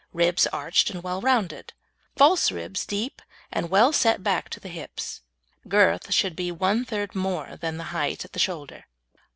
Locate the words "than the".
7.57-7.83